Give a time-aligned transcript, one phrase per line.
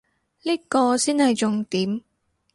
[0.41, 2.01] 呢個先係重點